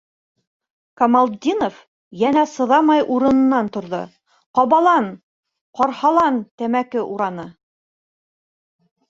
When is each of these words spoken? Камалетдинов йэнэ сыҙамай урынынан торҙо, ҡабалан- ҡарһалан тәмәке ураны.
Камалетдинов 1.01 1.75
йэнэ 2.21 2.45
сыҙамай 2.53 3.03
урынынан 3.17 3.69
торҙо, 3.75 3.99
ҡабалан- 4.61 5.11
ҡарһалан 5.81 6.41
тәмәке 6.63 7.07
ураны. 7.13 7.47